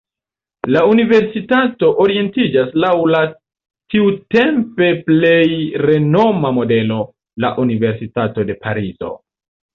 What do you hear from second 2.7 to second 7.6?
laŭ la tiutempe plej renoma modelo, la